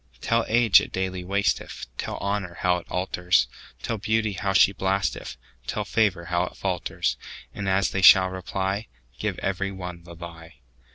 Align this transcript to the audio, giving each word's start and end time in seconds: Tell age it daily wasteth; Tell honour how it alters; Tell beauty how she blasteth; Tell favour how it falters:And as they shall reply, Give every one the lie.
Tell 0.19 0.45
age 0.47 0.81
it 0.81 0.91
daily 0.91 1.23
wasteth; 1.23 1.85
Tell 1.99 2.17
honour 2.17 2.55
how 2.61 2.77
it 2.77 2.89
alters; 2.89 3.45
Tell 3.83 3.99
beauty 3.99 4.33
how 4.33 4.51
she 4.51 4.71
blasteth; 4.71 5.37
Tell 5.67 5.85
favour 5.85 6.25
how 6.25 6.45
it 6.47 6.57
falters:And 6.57 7.69
as 7.69 7.91
they 7.91 8.01
shall 8.01 8.29
reply, 8.31 8.87
Give 9.19 9.37
every 9.37 9.71
one 9.71 10.01
the 10.01 10.15
lie. 10.15 10.55